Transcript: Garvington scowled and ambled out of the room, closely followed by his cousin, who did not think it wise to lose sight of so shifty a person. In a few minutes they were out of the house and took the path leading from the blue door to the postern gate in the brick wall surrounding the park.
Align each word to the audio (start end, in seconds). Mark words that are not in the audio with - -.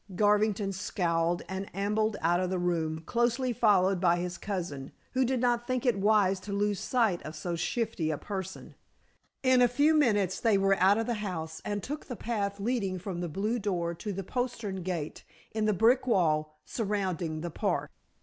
Garvington 0.15 0.71
scowled 0.73 1.43
and 1.47 1.69
ambled 1.75 2.17
out 2.21 2.39
of 2.39 2.49
the 2.49 2.57
room, 2.57 3.01
closely 3.05 3.53
followed 3.53 3.99
by 4.01 4.15
his 4.15 4.35
cousin, 4.35 4.91
who 5.11 5.23
did 5.23 5.39
not 5.39 5.67
think 5.67 5.85
it 5.85 5.99
wise 5.99 6.39
to 6.39 6.51
lose 6.51 6.79
sight 6.79 7.21
of 7.21 7.35
so 7.35 7.55
shifty 7.55 8.09
a 8.09 8.17
person. 8.17 8.73
In 9.43 9.61
a 9.61 9.67
few 9.67 9.93
minutes 9.93 10.39
they 10.39 10.57
were 10.57 10.73
out 10.77 10.97
of 10.97 11.05
the 11.05 11.13
house 11.21 11.61
and 11.63 11.83
took 11.83 12.07
the 12.07 12.15
path 12.15 12.59
leading 12.59 12.97
from 12.97 13.21
the 13.21 13.29
blue 13.29 13.59
door 13.59 13.93
to 13.93 14.11
the 14.11 14.23
postern 14.23 14.81
gate 14.81 15.23
in 15.51 15.65
the 15.65 15.71
brick 15.71 16.07
wall 16.07 16.55
surrounding 16.65 17.41
the 17.41 17.51
park. 17.51 17.91